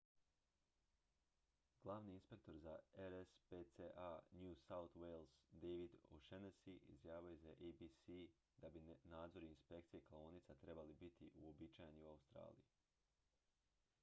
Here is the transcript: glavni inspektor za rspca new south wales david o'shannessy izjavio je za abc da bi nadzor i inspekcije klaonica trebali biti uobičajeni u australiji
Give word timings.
glavni 1.83 2.13
inspektor 2.13 2.55
za 2.63 2.73
rspca 3.11 4.07
new 4.39 4.55
south 4.61 4.95
wales 5.03 5.35
david 5.65 5.93
o'shannessy 6.15 6.73
izjavio 6.95 7.29
je 7.33 7.37
za 7.43 7.49
abc 7.67 8.17
da 8.63 8.69
bi 8.77 8.83
nadzor 9.13 9.43
i 9.43 9.49
inspekcije 9.51 10.01
klaonica 10.09 10.55
trebali 10.65 10.93
biti 11.05 11.31
uobičajeni 11.43 12.01
u 12.01 12.07
australiji 12.07 12.65